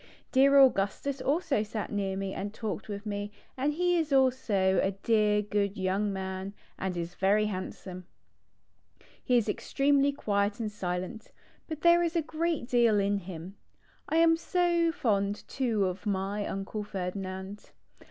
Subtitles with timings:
[0.31, 4.93] Dear Augustus also sat near me and talked with me and he is also a
[5.03, 8.07] dear good young man, and is very handsome.
[9.23, 11.31] He is ex tremely quiet and silent,
[11.67, 13.57] but there is a great deal in him.
[14.09, 17.69] 1 am so fond too of my Uncle Ferdinand.